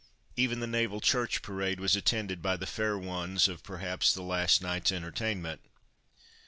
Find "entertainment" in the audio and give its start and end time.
4.91-5.61